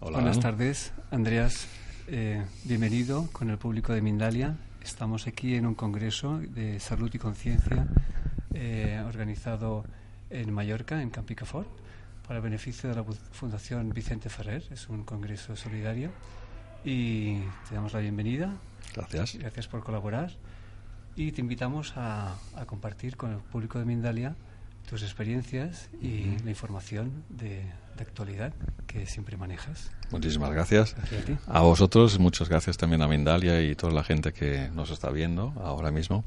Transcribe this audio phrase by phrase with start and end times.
[0.00, 0.18] Hola.
[0.18, 1.66] buenas tardes, Andreas.
[2.06, 4.56] Eh, bienvenido con el público de Mindalia.
[4.82, 7.86] Estamos aquí en un congreso de salud y conciencia
[8.54, 9.84] eh, organizado
[10.30, 11.68] en Mallorca, en Campicafort,
[12.26, 14.64] para beneficio de la Fundación Vicente Ferrer.
[14.70, 16.10] Es un congreso solidario
[16.84, 18.56] y te damos la bienvenida.
[18.94, 19.34] Gracias.
[19.36, 20.30] Gracias por colaborar
[21.16, 24.36] y te invitamos a, a compartir con el público de Mindalia
[24.88, 27.62] tus experiencias y la información de,
[27.96, 28.54] de, actualidad
[28.86, 29.90] que siempre manejas.
[30.10, 30.94] Muchísimas gracias.
[30.94, 34.90] gracias a, a, vosotros, muchas gracias también a Mindalia y toda la gente que nos
[34.90, 36.24] está viendo ahora mismo.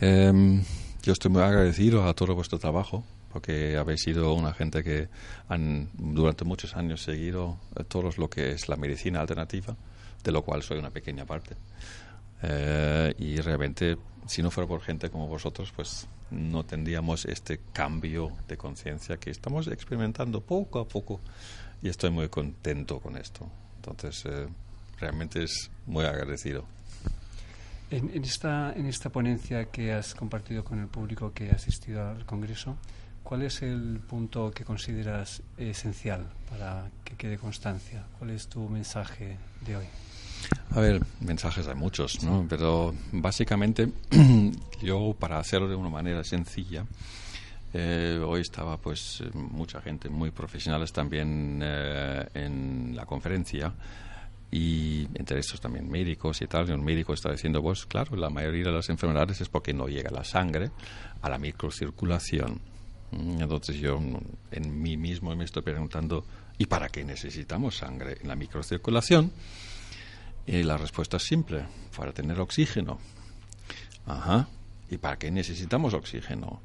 [0.00, 0.62] Eh,
[1.02, 5.08] yo estoy muy agradecido a todo vuestro trabajo porque habéis sido una gente que
[5.48, 9.74] han durante muchos años seguido todo lo que es la medicina alternativa,
[10.22, 11.56] de lo cual soy una pequeña parte.
[12.42, 18.32] Eh, y realmente, si no fuera por gente como vosotros, pues no tendríamos este cambio
[18.48, 21.20] de conciencia que estamos experimentando poco a poco
[21.82, 23.48] y estoy muy contento con esto.
[23.76, 24.48] Entonces, eh,
[24.98, 26.64] realmente es muy agradecido.
[27.90, 32.08] En, en, esta, en esta ponencia que has compartido con el público que ha asistido
[32.08, 32.76] al Congreso,
[33.22, 38.04] ¿cuál es el punto que consideras esencial para que quede constancia?
[38.18, 39.36] ¿Cuál es tu mensaje
[39.66, 39.86] de hoy?
[40.74, 42.46] A ver, mensajes hay muchos, ¿no?
[42.48, 43.88] Pero básicamente
[44.82, 46.84] yo para hacerlo de una manera sencilla,
[47.74, 53.72] eh, hoy estaba pues mucha gente muy profesionales también eh, en la conferencia
[54.50, 56.68] y entre estos también médicos y tal.
[56.68, 59.88] Y un médico está diciendo, pues claro, la mayoría de las enfermedades es porque no
[59.88, 60.70] llega la sangre
[61.22, 62.60] a la microcirculación.
[63.12, 63.98] Entonces yo
[64.50, 66.24] en mí mismo me estoy preguntando,
[66.58, 69.32] ¿y para qué necesitamos sangre en la microcirculación?
[70.46, 71.64] Y la respuesta es simple,
[71.96, 72.98] para tener oxígeno.
[74.06, 74.48] Ajá.
[74.90, 76.60] ¿Y para qué necesitamos oxígeno?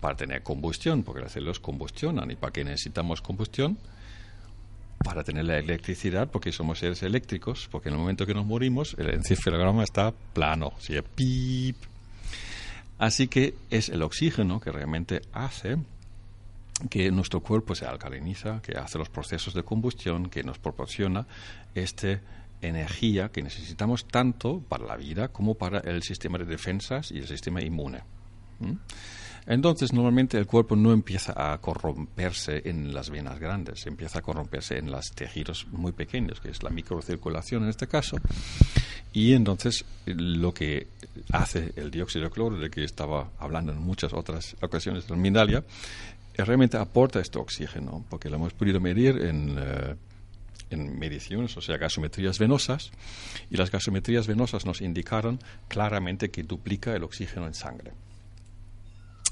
[0.00, 2.30] Para tener combustión, porque las células combustionan.
[2.30, 3.78] ¿Y para qué necesitamos combustión?
[5.04, 8.96] Para tener la electricidad, porque somos seres eléctricos, porque en el momento que nos morimos,
[8.98, 10.72] el encefalograma está plano.
[12.98, 15.78] Así que es el oxígeno que realmente hace
[16.88, 21.26] que nuestro cuerpo se alcaliniza, que hace los procesos de combustión, que nos proporciona
[21.74, 22.20] este
[22.62, 27.26] energía que necesitamos tanto para la vida como para el sistema de defensas y el
[27.26, 28.02] sistema inmune.
[28.60, 28.72] ¿Mm?
[29.46, 34.78] Entonces, normalmente el cuerpo no empieza a corromperse en las venas grandes, empieza a corromperse
[34.78, 38.16] en los tejidos muy pequeños, que es la microcirculación en este caso.
[39.12, 40.86] Y entonces, lo que
[41.32, 45.64] hace el dióxido de cloro, de que estaba hablando en muchas otras ocasiones del Mindalia,
[46.36, 49.58] realmente aporta este oxígeno, porque lo hemos podido medir en.
[49.58, 50.09] Uh,
[50.70, 52.90] en mediciones, o sea, gasometrías venosas,
[53.50, 57.92] y las gasometrías venosas nos indicaron claramente que duplica el oxígeno en sangre.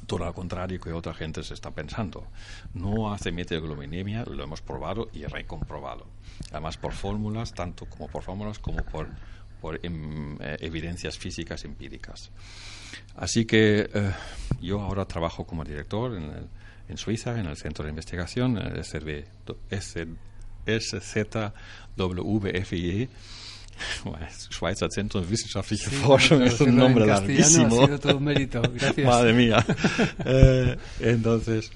[0.06, 2.27] Todo lo contrario que otra gente se está pensando.
[2.72, 6.06] No hace metilglobinemia, lo hemos probado y recomprobado.
[6.50, 9.09] Además, por fórmulas, tanto como por fórmulas como por,
[9.60, 12.30] por em, eh, evidencias físicas empíricas.
[13.16, 14.12] Así que eh,
[14.62, 16.48] yo ahora trabajo como director en, el,
[16.89, 19.27] en, Suiza, en el Centro de Investigación, en el SRB,
[20.68, 22.59] SZWFI.
[24.50, 27.82] Schweizer Zentrum für Wissenschaftliche sí, Forschung es un nombre larguísimo.
[27.82, 28.60] Ha sido todo un mérito.
[28.62, 29.06] Gracias.
[29.06, 29.65] Madre mía.
[30.24, 31.70] eh, entonces,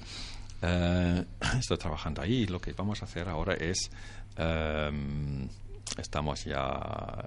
[0.61, 1.23] eh,
[1.59, 3.89] estoy trabajando ahí y lo que vamos a hacer ahora es
[4.37, 4.91] eh,
[5.97, 7.25] estamos ya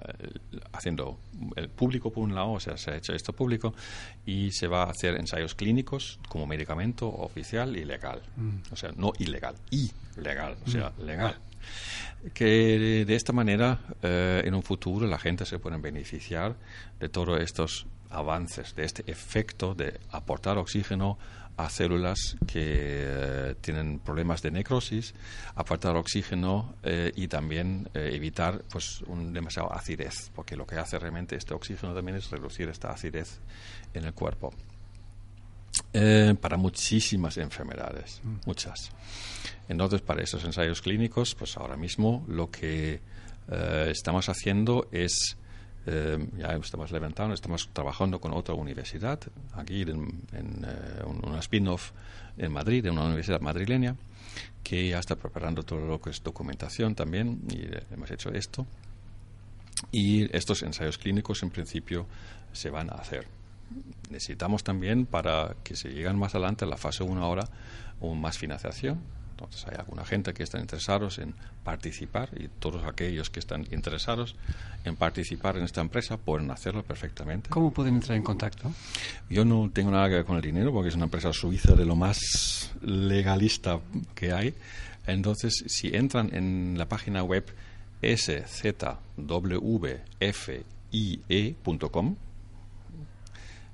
[0.73, 1.19] haciendo
[1.55, 3.73] el público por un lado, o sea, se ha hecho esto público
[4.25, 8.21] y se va a hacer ensayos clínicos como medicamento oficial y legal.
[8.71, 11.37] O sea, no ilegal, ilegal, o sea, legal.
[12.33, 16.55] Que de esta manera eh, en un futuro la gente se puede beneficiar
[16.99, 21.17] de todos estos avances, de este efecto de aportar oxígeno
[21.57, 25.13] a células que eh, tienen problemas de necrosis,
[25.55, 31.35] aportar oxígeno eh, y también evitar pues un demasiado acidez, porque lo que hace realmente
[31.35, 33.39] este oxígeno también es reducir esta acidez
[33.93, 34.53] en el cuerpo.
[36.41, 38.35] para muchísimas enfermedades, mm.
[38.45, 38.91] muchas.
[39.67, 43.01] Entonces, para esos ensayos clínicos, pues ahora mismo lo que
[43.49, 45.37] eh, estamos haciendo es,
[45.87, 49.19] eh, ya estamos levantando, estamos trabajando con otra universidad,
[49.53, 51.91] aquí en, en eh, una spin-off
[52.37, 53.95] en Madrid, en una universidad madrileña,
[54.63, 58.67] que ya está preparando todo lo que es documentación también, y hemos hecho esto.
[59.91, 62.05] Y estos ensayos clínicos, en principio,
[62.51, 63.25] se van a hacer.
[64.09, 67.47] Necesitamos también, para que se lleguen más adelante, a la fase 1 ahora,
[68.01, 68.99] más financiación
[69.37, 74.35] entonces hay alguna gente que está interesados en participar y todos aquellos que están interesados
[74.83, 77.49] en participar en esta empresa pueden hacerlo perfectamente.
[77.49, 78.71] ¿Cómo pueden entrar en contacto?
[79.29, 81.85] Yo no tengo nada que ver con el dinero porque es una empresa suiza de
[81.85, 83.79] lo más legalista
[84.15, 84.55] que hay.
[85.05, 87.45] Entonces, si entran en la página web
[88.01, 88.45] szwfie.com,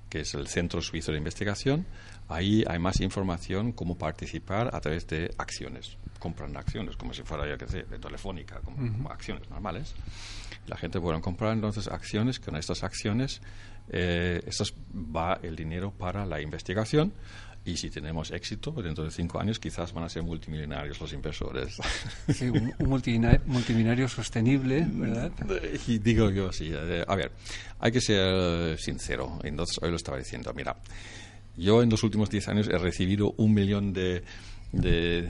[0.09, 1.85] que es el Centro Suizo de Investigación,
[2.29, 5.97] Ahí hay más información cómo participar a través de acciones.
[6.19, 9.93] Compran acciones, como si fuera, ya que sé, de telefónica, como, acciones normales.
[10.67, 13.41] La gente puede comprar entonces acciones, con estas acciones
[13.89, 14.41] eh,
[14.95, 17.11] va el dinero para la investigación
[17.65, 21.77] y si tenemos éxito, dentro de cinco años quizás van a ser multimillonarios los inversores.
[22.33, 25.31] Sí, un, multimillonario sostenible, ¿verdad?
[25.87, 26.71] Y digo yo, sí.
[26.73, 27.31] Eh, a ver,
[27.79, 29.39] hay que ser sincero.
[29.43, 30.75] Entonces, hoy lo estaba diciendo, mira,
[31.57, 34.23] yo en los últimos 10 años he recibido un millón de,
[34.71, 35.29] de,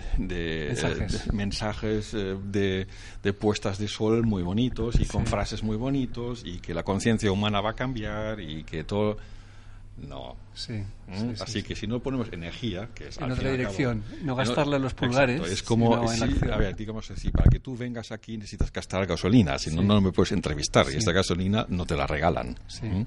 [1.33, 2.87] mensajes, eh, de,
[3.21, 7.31] de, puestas de sol muy bonitos y con frases muy bonitos y que la conciencia
[7.31, 9.17] humana va a cambiar y que todo
[9.97, 10.35] no.
[10.53, 10.73] Sí,
[11.07, 11.41] ¿Mm?
[11.41, 15.41] Así que si no ponemos energía, que es en otra dirección, no gastarle los pulgares.
[15.49, 19.73] es como, a ver, digamos así, para que tú vengas aquí necesitas gastar gasolina, si
[19.75, 22.57] no, no me puedes entrevistar y esta gasolina no te la regalan.
[22.81, 23.03] ¿Mm?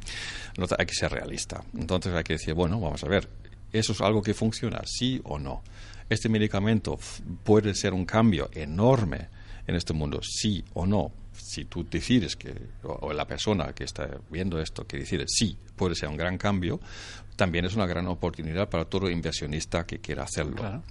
[0.78, 1.62] hay que ser realista.
[1.74, 3.28] Entonces hay que decir, bueno, vamos a ver,
[3.72, 5.62] ¿eso es algo que funciona, sí o no?
[6.08, 6.98] ¿Este medicamento
[7.42, 9.28] puede ser un cambio enorme
[9.66, 11.12] en este mundo, sí o no?
[11.36, 15.94] Si tú decides que, o, la persona que está viendo esto, que decide sí, puede
[15.94, 16.80] ser un gran cambio,
[17.36, 20.82] también es una gran oportunidad para todo inversionista que quiera hacerlo.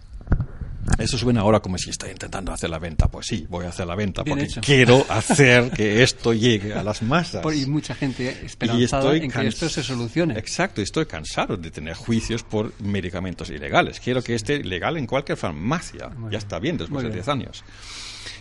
[0.98, 3.08] Eso suena ahora como si está intentando hacer la venta.
[3.08, 7.02] Pues sí, voy a hacer la venta porque quiero hacer que esto llegue a las
[7.02, 7.44] masas.
[7.56, 10.38] y mucha gente esperanzada en que esto se solucione.
[10.38, 14.00] Exacto, estoy cansado de tener juicios por medicamentos ilegales.
[14.00, 16.12] Quiero que esté legal en cualquier farmacia.
[16.32, 17.64] ya está bien después de 10 años.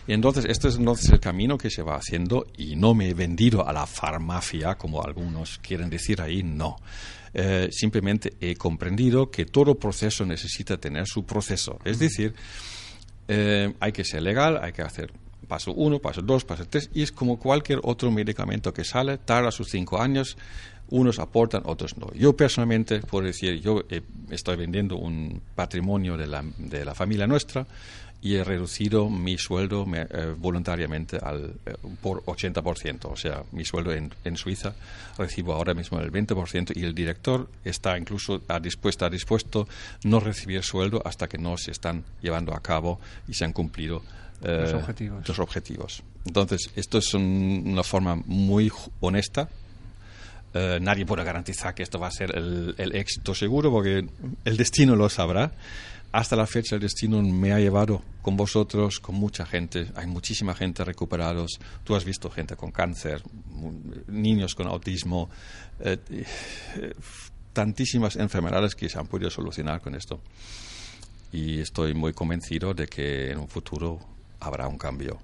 [0.07, 3.15] Y entonces, este es entonces el camino que se va haciendo y no me he
[3.15, 6.77] vendido a la farmacia, como algunos quieren decir ahí, no.
[7.35, 11.79] Eh, simplemente he comprendido que todo proceso necesita tener su proceso.
[11.85, 12.33] Es decir,
[13.27, 15.13] eh, hay que ser legal, hay que hacer
[15.49, 19.51] paso uno, paso dos, paso tres, y es como cualquier otro medicamento que sale, tarda
[19.51, 20.39] sus cinco años,
[20.91, 22.13] unos aportan, otros no.
[22.15, 23.83] Yo personalmente puedo decir, yo
[24.31, 27.67] estoy vendiendo un patrimonio de la, de la familia nuestra,
[28.25, 33.05] y he reducido mi sueldo eh, voluntariamente al, eh, por 80%.
[33.05, 34.75] O sea, mi sueldo en, en, Suiza
[35.19, 39.69] recibo ahora mismo el 20% y el director está incluso a dispuesto, a dispuesto
[40.05, 44.03] no recibir sueldo hasta que no se están llevando a cabo y se han cumplido
[44.43, 45.29] eh, los, objetivos.
[45.29, 46.03] los objetivos.
[46.25, 49.51] Entonces, esto es una forma muy honesta
[50.81, 54.07] nadie puede garantizar que esto va a ser el, el, éxito seguro porque
[54.45, 55.53] el destino lo sabrá,
[56.15, 59.89] hasta la fecha el destino me ha llevado con vosotros, con mucha gente.
[59.97, 61.59] Hay muchísima gente recuperados.
[61.83, 63.21] Tú has visto gente con cáncer,
[64.07, 65.29] niños con autismo,
[65.81, 66.95] eh, eh,
[67.53, 70.21] tantísimas enfermedades que se han podido solucionar con esto.
[71.33, 73.99] Y estoy muy convencido de que en un futuro
[74.39, 75.19] habrá un cambio.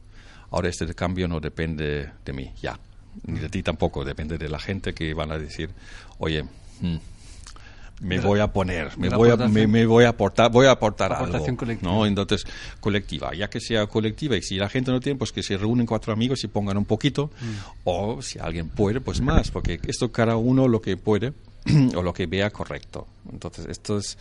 [0.51, 2.77] Ahora este cambio no depende de mí, ya,
[3.27, 5.71] ni de ti tampoco, depende de la gente que van a decir,
[6.19, 6.45] oye,
[6.81, 6.97] hmm,
[8.01, 11.57] me voy a poner, me voy a, me, voy a aportar, voy a aportar algo.
[11.57, 11.93] Colectiva.
[11.93, 12.07] ¿no?
[12.07, 12.47] Entonces,
[12.81, 15.85] colectiva, ya que sea colectiva y si la gente no tiene, pues que se reúnen
[15.87, 17.55] cuatro amigos y pongan un poquito, mm.
[17.85, 21.35] o si alguien puede, pues más, porque esto cada uno lo que puede
[21.95, 23.07] o lo que vea correcto.
[23.31, 24.17] Entonces, esto es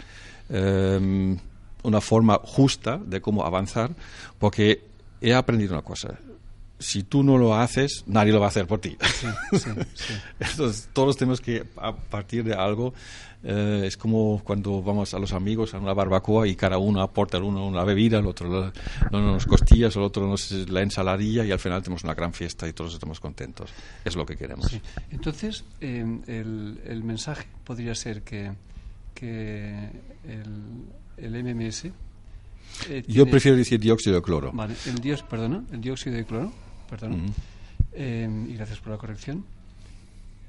[0.50, 1.38] em,
[1.84, 3.92] una forma justa de cómo avanzar,
[4.38, 4.82] porque
[5.22, 6.20] he aprendido una cosa.
[6.80, 8.98] Si tú no lo haces, nadie lo va a hacer por ti.
[9.02, 10.14] Sí, sí, sí.
[10.40, 12.94] Entonces, todos tenemos que a partir de algo.
[13.44, 17.38] eh, es como cuando vamos a los amigos a una barbacoa y cada uno aporta
[17.38, 18.74] el uno una bebida, el otro la-
[19.12, 22.68] no, unos costillas, el otro nos, la ensaladilla y al final tenemos una gran fiesta
[22.68, 23.70] y todos estamos contentos.
[24.04, 24.68] Es lo que queremos.
[25.12, 28.52] Entonces, eh, el, el mensaje podría ser que,
[29.14, 29.90] que
[30.28, 30.86] el,
[31.18, 31.86] el MMS.
[32.90, 34.52] eh, Yo prefiero decir dióxido de cloro.
[34.54, 36.52] Vale, el, dios, perdona, el dióxido de cloro,
[36.90, 37.34] perdona, Ujú.
[37.94, 39.46] eh, y gracias por la corrección,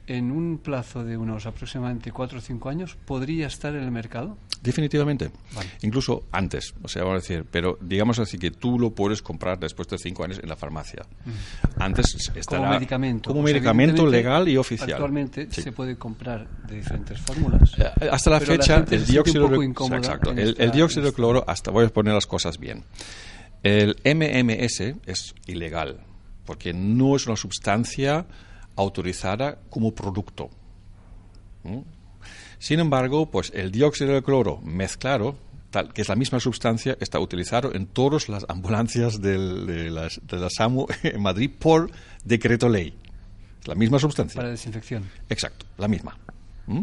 [0.06, 4.36] en un plazo de unos aproximadamente 4 o 5 años, ¿podría estar en el mercado?
[4.60, 5.30] Definitivamente.
[5.54, 5.70] Vale.
[5.82, 9.58] Incluso antes, o sea, vamos a decir, pero digamos así que tú lo puedes comprar
[9.58, 11.06] después de cinco años en la farmacia.
[11.78, 13.30] Antes estará como medicamento.
[13.30, 14.90] como Pues, medicamento legal y oficial.
[14.92, 15.62] Actualmente Sí.
[15.62, 17.72] se puede comprar de diferentes fórmulas.
[17.78, 21.44] Eh, Hasta la fecha, el dióxido de incómoda exacto, el, esta- el dióxido de cloro,
[21.46, 22.84] hasta voy a poner las cosas bien.
[23.62, 26.00] El MMS es ilegal
[26.50, 28.26] porque no es una sustancia
[28.74, 30.50] autorizada como producto.
[31.62, 31.78] ¿Mm?
[32.58, 35.36] Sin embargo, pues el dióxido de cloro mezclado,
[35.70, 40.20] tal, que es la misma sustancia, está utilizado en todas las ambulancias del- de, las,
[40.26, 41.88] de la SAMU en Madrid por
[42.24, 42.94] decreto ley.
[43.60, 44.36] Es la misma sustancia.
[44.40, 45.04] Para desinfección.
[45.28, 46.18] Exacto, la misma.
[46.66, 46.80] ¿Mm?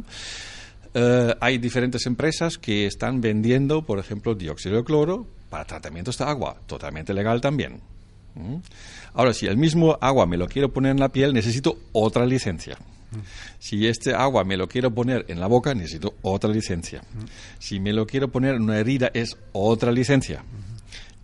[0.93, 6.24] Eh, hay diferentes empresas que están vendiendo, por ejemplo, dióxido de cloro para tratamientos de
[6.24, 7.81] agua, totalmente legal también.
[8.36, 8.57] ¿Mm?
[9.17, 12.77] Ahora, si el mismo agua me lo quiero poner en la piel, necesito otra licencia.
[13.57, 17.01] Si este agua me lo quiero poner en la boca, necesito otra licencia.
[17.57, 20.43] Si me lo quiero poner en una herida, es otra licencia.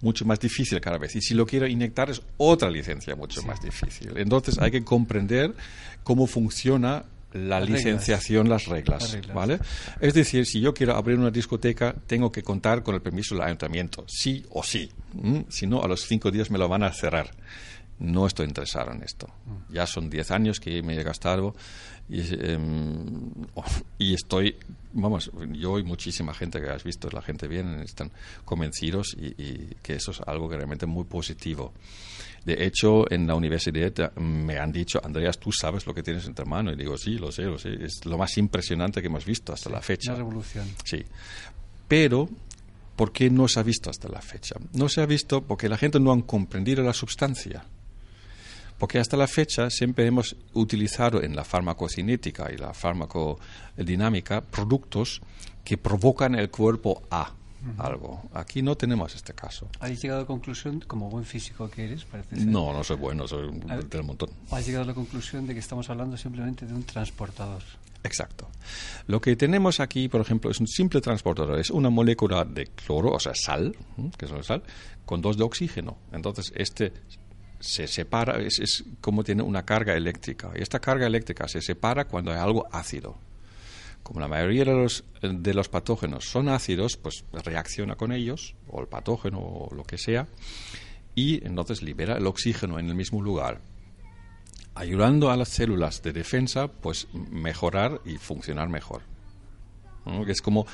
[0.01, 1.15] Mucho más difícil cada vez.
[1.15, 4.11] Y si lo quiero inyectar, es otra licencia mucho más difícil.
[4.17, 5.53] Entonces hay que comprender
[6.03, 7.83] cómo funciona la Las reglas.
[7.83, 9.35] licenciación, las reglas, Las reglas.
[9.35, 9.59] ¿vale?
[10.01, 13.43] Es decir, si yo quiero abrir una discoteca, tengo que contar con el permiso del
[13.43, 14.89] ayuntamiento, sí o sí.
[15.49, 17.29] Si no, a los cinco días me lo van a cerrar.
[17.99, 19.27] No estoy interesado en esto.
[19.69, 21.55] Ya son diez años que me he gastado
[22.09, 23.31] y, em,
[23.97, 24.57] y estoy,
[24.91, 28.11] vamos, yo y muchísima gente que has visto, la gente viene, están
[28.43, 31.73] convencidos y, y que eso es algo que realmente muy positivo.
[32.45, 36.35] De hecho, en la universidad me han dicho, Andreas, tú sabes lo que tienes en
[36.35, 36.73] tu mano.
[36.73, 37.73] Y digo, sí, lo sé, lo sé.
[37.81, 40.11] Es lo más impresionante que hemos visto hasta la fecha.
[40.11, 40.67] Una revolución.
[40.83, 41.03] Sí.
[41.87, 42.29] Pero,
[42.97, 44.55] ¿por qué no se ha visto hasta la fecha?
[44.73, 47.63] No se ha visto porque la gente no ha comprendido la sustancia.
[48.83, 55.21] Porque hasta la fecha siempre hemos utilizado en la farmacocinética y la farmacodinámica productos
[55.63, 57.31] que provocan el cuerpo a
[57.77, 58.23] algo.
[58.33, 59.69] Aquí no tenemos este caso.
[59.79, 62.97] ¿Has llegado a la conclusión, como buen físico que eres, parece ser, No, no soy
[62.97, 63.85] bueno, soy ver.
[63.85, 64.31] del montón.
[64.51, 67.63] has llegado a la conclusión de que estamos hablando simplemente de un transportador?
[68.03, 68.49] Exacto.
[69.07, 71.57] Lo que tenemos aquí, por ejemplo, es un simple transportador.
[71.57, 73.73] Es una molécula de cloro, o sea, sal,
[74.17, 74.61] que es la sal,
[75.05, 75.97] con dos de oxígeno.
[76.11, 76.91] Entonces, este
[77.63, 80.51] se separa, es, es como tiene una carga eléctrica.
[80.55, 83.17] Y esta carga eléctrica se separa cuando hay algo ácido.
[84.03, 88.81] Como la mayoría de los, de los patógenos son ácidos, pues reacciona con ellos, o
[88.81, 90.27] el patógeno, o lo que sea,
[91.15, 93.61] y entonces libera el oxígeno en el mismo lugar
[94.75, 99.01] ayudando a las células de defensa, pues mejorar y funcionar mejor.
[100.25, 100.65] Que es como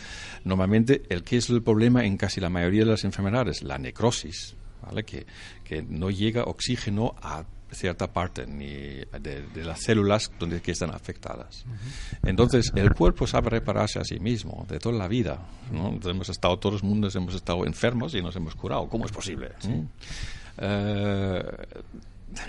[0.43, 4.55] normalmente el que es el problema en casi la mayoría de las enfermedades, la necrosis,
[4.89, 5.03] ¿vale?
[5.03, 5.25] que,
[5.63, 10.89] que no llega oxígeno a cierta parte ni de, de las células donde que están
[10.89, 11.65] afectadas.
[12.24, 15.39] Entonces el cuerpo sabe repararse a sí mismo de toda la vida.
[15.72, 16.00] ¿no?
[16.10, 18.88] Hemos estado todos los mundos hemos estado enfermos y nos hemos curado.
[18.89, 19.50] ¿Cómo es posible?
[19.67, 19.81] ¿Mm?
[20.58, 21.43] Eh,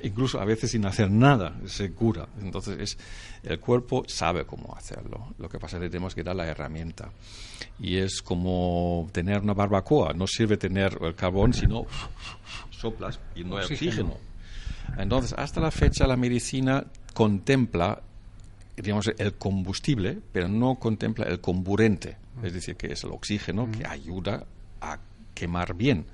[0.03, 2.29] incluso a veces sin hacer nada se cura.
[2.41, 2.99] Entonces es,
[3.43, 5.35] el cuerpo sabe cómo hacerlo.
[5.39, 7.11] Lo que pasa es que tenemos que dar la herramienta.
[7.79, 10.13] Y es como tener una barbacoa.
[10.13, 11.87] No sirve tener el carbón, sino
[12.71, 14.17] soplas y no hay Oxígeno.
[14.97, 16.85] Entonces, hasta la fecha la medicina
[17.15, 18.03] contempla
[18.77, 23.87] digamos, el combustible, pero no contempla el comburente, es decir, que es el oxígeno que
[23.87, 24.47] ayuda
[24.81, 24.99] a
[25.35, 26.07] quemar bien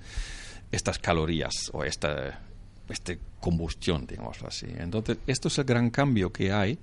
[0.72, 2.40] estas calorías o esta,
[2.88, 4.66] esta combustión, digámoslo así.
[4.78, 6.78] Entonces, esto es el gran cambio que hay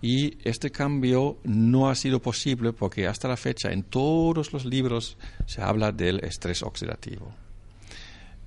[0.00, 5.16] y este cambio no ha sido posible porque hasta la fecha en todos los libros
[5.46, 7.32] se habla del estrés oxidativo.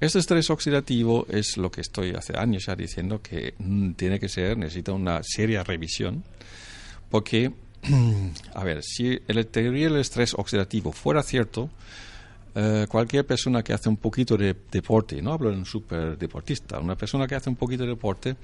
[0.01, 4.27] Este estrés oxidativo es lo que estoy hace años ya diciendo que mm, tiene que
[4.27, 6.25] ser, necesita una seria revisión,
[7.09, 7.53] porque,
[8.53, 11.69] a ver, si la teoría del estrés oxidativo fuera cierto,
[12.55, 16.79] eh, cualquier persona que hace un poquito de deporte, no hablo de un super deportista,
[16.79, 18.35] una persona que hace un poquito de deporte,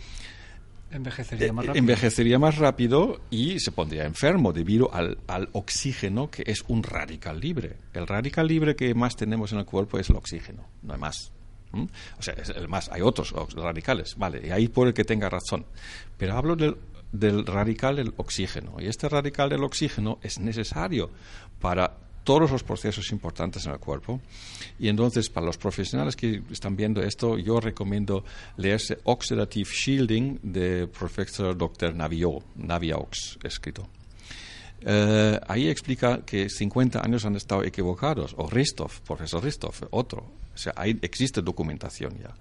[0.92, 1.80] Envejecería más eh, rápido.
[1.80, 7.40] envejecería más rápido y se pondría enfermo debido al, al oxígeno que es un radical
[7.40, 7.78] libre.
[7.94, 11.32] El radical libre que más tenemos en el cuerpo es el oxígeno, no hay más.
[12.20, 12.36] O sea,
[12.68, 15.66] más, hay otros radicales, vale, y ahí puede que tenga razón.
[16.18, 16.76] Pero hablo del,
[17.14, 18.76] del radical del oxígeno.
[18.80, 21.10] Y este radical del oxígeno es necesario
[21.62, 24.22] para todos los procesos importantes en el cuerpo.
[24.80, 28.24] Y entonces, para los profesionales que están viendo esto, yo recomiendo
[28.58, 31.96] leerse Oxidative Shielding de profesor Dr.
[31.96, 33.88] Navio, Naviaux, escrito.
[34.84, 40.26] Eh, ahí explica que 50 años han estado equivocados, o Ristov, profesor Ristov, otro.
[40.54, 42.34] O sea, ahí existe documentación ya.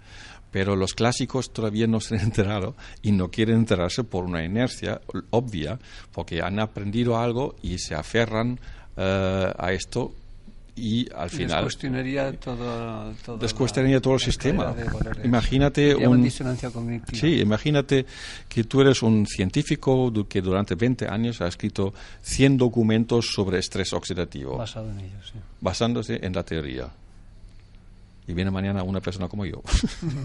[0.51, 5.01] Pero los clásicos todavía no se han enterado y no quieren enterarse por una inercia
[5.31, 5.79] obvia,
[6.13, 8.59] porque han aprendido algo y se aferran
[9.01, 10.13] a esto
[10.77, 14.75] y al final descuestionaría todo, todo descuestionaría todo el sistema.
[15.23, 17.19] imagínate un disonancia cognitiva.
[17.19, 18.07] sí imagínate
[18.49, 21.93] que tú eres un científico que durante 20 años ha escrito
[22.23, 24.57] 100 documentos sobre estrés oxidativo.
[24.57, 25.39] Basado en ellos sí.
[25.61, 26.89] basándose en la teoría.
[28.27, 29.63] Y viene mañana una persona como yo.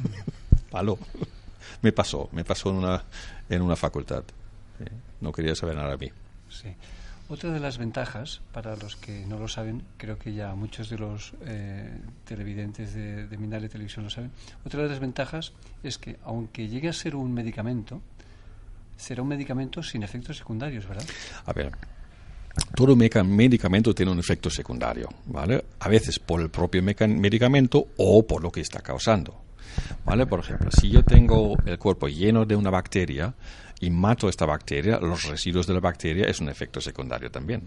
[0.72, 0.98] Palo.
[1.82, 3.04] Me pasó me pasó en una
[3.50, 4.24] en una facultad.
[5.22, 6.12] No quería saber nada de mí.
[6.50, 6.70] Sí
[7.28, 10.98] otra de las ventajas, para los que no lo saben, creo que ya muchos de
[10.98, 14.32] los eh, televidentes de, de Televisión lo saben,
[14.66, 15.54] otra de las ventajas
[15.84, 18.02] es que aunque llegue a ser un medicamento,
[18.98, 21.06] será un medicamento sin efectos secundarios, ¿verdad?
[21.46, 21.72] A ver,
[22.76, 25.66] todo medicamento tiene un efecto secundario, ¿vale?
[25.80, 29.42] A veces por el propio medicamento o por lo que está causando.
[30.06, 30.26] ¿Vale?
[30.26, 33.34] Por ejemplo, si yo tengo el cuerpo lleno de una bacteria,
[33.80, 37.64] y mato esta bacteria, los residuos de la bacteria es un efecto secundario también.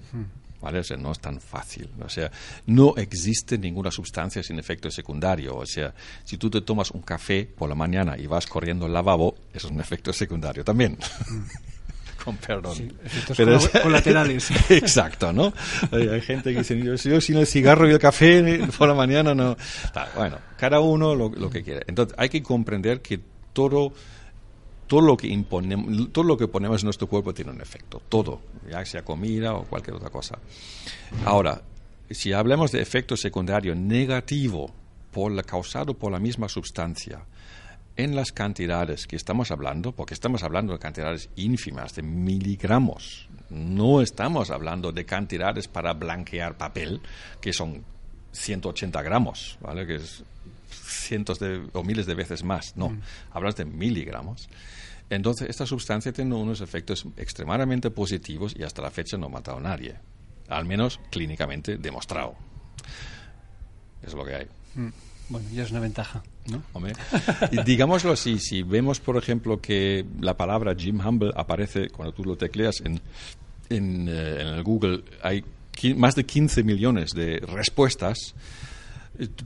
[0.60, 0.80] ¿Vale?
[0.80, 1.88] O sea, no es tan fácil.
[2.04, 2.30] O sea,
[2.66, 5.56] no existe ninguna sustancia sin efecto secundario.
[5.56, 8.92] O sea, si tú te tomas un café por la mañana y vas corriendo al
[8.92, 10.98] lavabo, es un efecto secundario también.
[12.24, 12.74] con perdón.
[12.74, 12.88] Sí,
[13.36, 14.50] Pero colaterales.
[14.70, 15.52] Exacto, ¿no?
[15.92, 19.56] Hay, gente que dice, yo, sin el cigarro y el café por la mañana no.
[20.16, 21.84] Bueno, cada uno lo, lo que quiere.
[21.86, 23.20] Entonces, hay que comprender que
[23.52, 23.92] todo
[24.88, 28.40] todo lo que imponemos, todo lo que ponemos en nuestro cuerpo tiene un efecto, todo,
[28.68, 30.38] ya sea comida o cualquier otra cosa.
[31.24, 31.62] Ahora,
[32.10, 34.72] si hablamos de efecto secundario negativo
[35.12, 37.20] por la, causado por la misma sustancia,
[37.96, 44.00] en las cantidades que estamos hablando, porque estamos hablando de cantidades ínfimas, de miligramos, no
[44.00, 47.00] estamos hablando de cantidades para blanquear papel,
[47.40, 47.82] que son
[48.32, 49.84] 180 gramos, ¿vale?
[49.84, 50.22] que es
[50.78, 53.00] cientos de, o miles de veces más, no, mm.
[53.32, 54.48] hablas de miligramos.
[55.10, 59.58] Entonces, esta sustancia tiene unos efectos extremadamente positivos y hasta la fecha no ha matado
[59.58, 59.96] a nadie,
[60.48, 62.34] al menos clínicamente demostrado.
[64.02, 64.46] Es lo que hay.
[64.74, 64.88] Mm.
[65.30, 66.62] Bueno, ya es una ventaja, ¿no?
[66.72, 66.94] Hombre,
[67.52, 72.24] y digámoslo así, si vemos, por ejemplo, que la palabra Jim Humble aparece cuando tú
[72.24, 72.98] lo tecleas en,
[73.68, 75.44] en, eh, en el Google, hay
[75.96, 78.34] más de 15 millones de respuestas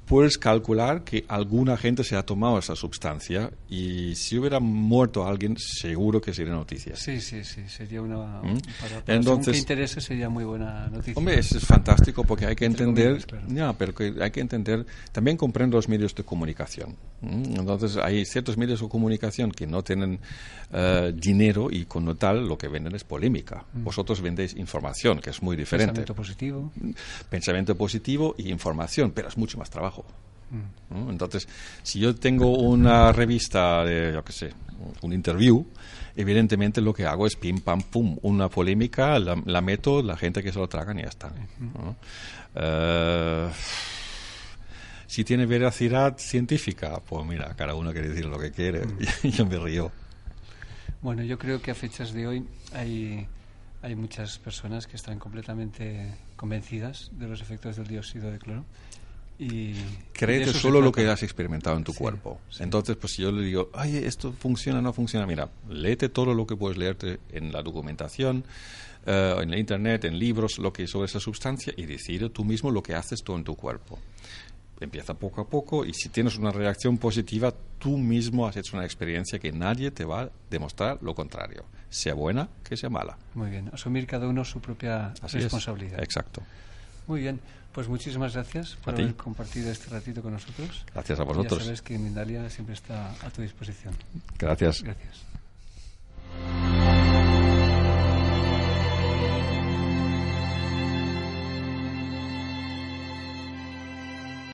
[0.06, 5.56] puedes calcular que alguna gente se ha tomado esa sustancia y si hubiera muerto alguien,
[5.58, 6.94] seguro que sería noticia.
[6.96, 8.42] Sí, sí, sí, sería una...
[8.42, 8.58] ¿Mm?
[8.80, 11.14] Para, Entonces, que interese sería muy buena noticia.
[11.16, 13.24] Hombre, es, fantástico porque hay que entender...
[13.48, 14.84] Ya, pero que hay que entender...
[15.10, 16.96] También comprendo los medios de comunicación.
[17.22, 20.18] Entonces, hay ciertos medios de comunicación que no tienen
[20.72, 23.64] uh, dinero y con tal lo que venden es polémica.
[23.72, 23.84] Mm.
[23.84, 26.02] Vosotros vendéis información, que es muy diferente.
[26.02, 26.72] Pensamiento positivo.
[27.30, 30.04] Pensamiento positivo y información, pero es mucho más trabajo.
[30.90, 31.10] Mm.
[31.10, 31.48] Entonces,
[31.82, 34.52] si yo tengo una revista de, yo qué sé,
[35.00, 35.64] un interview,
[36.16, 40.52] evidentemente lo que hago es pim, pam, pum, una polémica, la, meto, la gente que
[40.52, 41.32] se lo tragan y ya está.
[42.54, 43.50] Uh,
[45.06, 48.82] si tiene veracidad científica, pues mira, cada uno quiere decir lo que quiere.
[49.22, 49.90] y yo me río.
[51.00, 53.26] Bueno, yo creo que a fechas de hoy hay,
[53.82, 58.64] hay muchas personas que están completamente convencidas de los efectos del dióxido de cloro.
[59.42, 59.74] Y
[60.12, 62.40] Créete solo lo que has experimentado en tu cuerpo.
[62.60, 66.46] Entonces, pues si yo le digo, oye, esto funciona, no funciona, mira, léete todo lo
[66.46, 68.44] que puedes leerte en la documentación,
[69.04, 72.70] eh, en la internet, en libros, lo que sobre esa sustancia y decide tú mismo
[72.70, 73.98] lo que haces tú en tu cuerpo
[74.84, 78.84] empieza poco a poco y si tienes una reacción positiva, tú mismo has hecho una
[78.84, 83.16] experiencia que nadie te va a demostrar lo contrario, sea buena que sea mala.
[83.34, 86.02] Muy bien, asumir cada uno su propia responsabilidad.
[86.02, 86.42] Exacto.
[87.06, 87.40] Muy bien,
[87.72, 90.84] pues muchísimas gracias por haber compartido este ratito con nosotros.
[90.92, 91.52] Gracias a vosotros.
[91.52, 93.94] Y ya sabes que Mindalia siempre está a tu disposición.
[94.38, 94.82] Gracias.
[94.82, 95.24] Gracias.